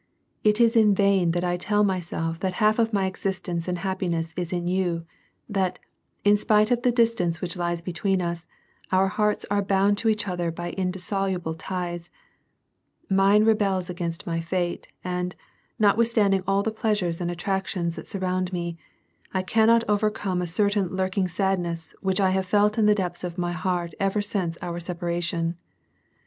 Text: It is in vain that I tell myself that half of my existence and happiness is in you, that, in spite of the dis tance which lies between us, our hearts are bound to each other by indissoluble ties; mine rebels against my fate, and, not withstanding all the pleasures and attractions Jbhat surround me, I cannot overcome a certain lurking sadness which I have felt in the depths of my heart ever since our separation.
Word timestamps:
It 0.43 0.59
is 0.59 0.75
in 0.75 0.95
vain 0.95 1.29
that 1.29 1.43
I 1.43 1.57
tell 1.57 1.83
myself 1.83 2.39
that 2.39 2.53
half 2.53 2.79
of 2.79 2.91
my 2.91 3.05
existence 3.05 3.67
and 3.67 3.77
happiness 3.77 4.33
is 4.35 4.51
in 4.51 4.65
you, 4.65 5.05
that, 5.47 5.77
in 6.23 6.37
spite 6.37 6.71
of 6.71 6.81
the 6.81 6.91
dis 6.91 7.13
tance 7.13 7.39
which 7.39 7.55
lies 7.55 7.81
between 7.81 8.19
us, 8.19 8.47
our 8.91 9.09
hearts 9.09 9.45
are 9.51 9.61
bound 9.61 9.99
to 9.99 10.09
each 10.09 10.27
other 10.27 10.49
by 10.49 10.71
indissoluble 10.71 11.53
ties; 11.53 12.09
mine 13.11 13.43
rebels 13.45 13.91
against 13.91 14.25
my 14.25 14.39
fate, 14.39 14.87
and, 15.03 15.35
not 15.77 15.97
withstanding 15.99 16.43
all 16.47 16.63
the 16.63 16.71
pleasures 16.71 17.21
and 17.21 17.29
attractions 17.29 17.95
Jbhat 17.95 18.07
surround 18.07 18.51
me, 18.51 18.79
I 19.35 19.43
cannot 19.43 19.83
overcome 19.87 20.41
a 20.41 20.47
certain 20.47 20.87
lurking 20.87 21.27
sadness 21.27 21.93
which 22.01 22.19
I 22.19 22.31
have 22.31 22.47
felt 22.47 22.79
in 22.79 22.87
the 22.87 22.95
depths 22.95 23.23
of 23.23 23.37
my 23.37 23.51
heart 23.51 23.93
ever 23.99 24.23
since 24.23 24.57
our 24.63 24.79
separation. 24.79 25.57